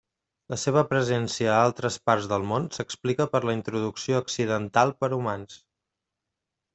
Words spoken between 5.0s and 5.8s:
per humans.